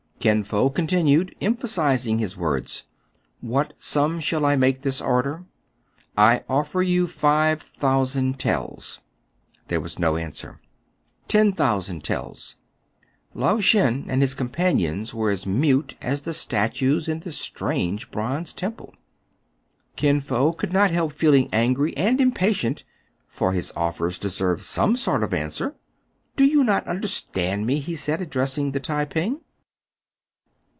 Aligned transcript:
Kin 0.21 0.43
Fo 0.43 0.69
continued, 0.69 1.35
emphasizing 1.41 2.19
his 2.19 2.37
words,— 2.37 2.83
"What 3.55 3.73
sum 3.81 4.19
shall 4.19 4.45
I 4.45 4.55
make 4.55 4.83
this 4.83 5.01
order? 5.01 5.45
I 6.15 6.43
offer 6.47 6.83
you 6.83 7.07
five 7.07 7.59
thousand 7.59 8.37
taels." 8.37 8.99
There 9.67 9.81
was 9.81 9.97
no 9.97 10.17
answer. 10.17 10.59
"Ten 11.27 11.53
thousand 11.53 12.03
taels.'* 12.03 12.55
Lao 13.33 13.59
Shen 13.59 14.05
and 14.09 14.21
his 14.21 14.35
companions 14.35 15.11
were 15.11 15.31
as 15.31 15.47
mute 15.47 15.95
as 16.03 16.21
the 16.21 16.35
statues 16.35 17.09
in 17.09 17.21
this 17.21 17.39
strange 17.39 18.11
bonze 18.11 18.53
temple. 18.53 18.93
Kin 19.95 20.21
Fo 20.21 20.51
could 20.53 20.71
not 20.71 20.91
help 20.91 21.13
feeling 21.13 21.49
angry 21.51 21.97
and 21.97 22.19
impa 22.19 22.55
tient; 22.55 22.83
for 23.27 23.53
his 23.53 23.73
offers 23.75 24.19
deserved 24.19 24.63
some 24.65 24.95
sort 24.95 25.23
of 25.23 25.33
answer." 25.33 25.73
Do 26.35 26.45
you 26.45 26.63
not 26.63 26.85
understand 26.85 27.65
me 27.65 27.79
.^" 27.65 27.79
he 27.83 27.95
said, 27.95 28.21
address 28.21 28.55
ing 28.59 28.73
the 28.73 28.79
Tai 28.79 29.05
ping. 29.05 29.39